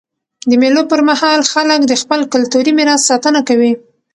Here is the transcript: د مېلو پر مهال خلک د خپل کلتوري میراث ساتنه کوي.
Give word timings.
د 0.49 0.51
مېلو 0.61 0.81
پر 0.91 1.01
مهال 1.09 1.39
خلک 1.53 1.79
د 1.85 1.93
خپل 2.01 2.19
کلتوري 2.33 2.71
میراث 2.77 3.01
ساتنه 3.09 3.39
کوي. 3.49 3.73